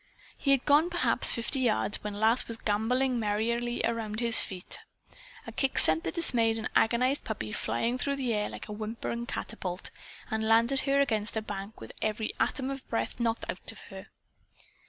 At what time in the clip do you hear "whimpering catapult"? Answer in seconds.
8.73-9.91